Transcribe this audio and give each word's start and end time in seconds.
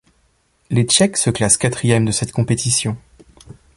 Les 0.71 0.81
Tchèques 0.81 1.15
se 1.17 1.29
classent 1.29 1.57
quatrième 1.57 2.05
de 2.05 2.11
cette 2.11 2.31
compétition. 2.31 2.97